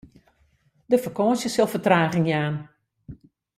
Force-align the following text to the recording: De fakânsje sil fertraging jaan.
De 0.91 0.97
fakânsje 1.03 1.47
sil 1.51 1.69
fertraging 1.73 2.25
jaan. 2.31 2.55